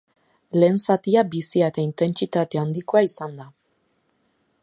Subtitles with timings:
[0.61, 3.49] Lehen zatia bizia eta intentsitate handikoa izan da.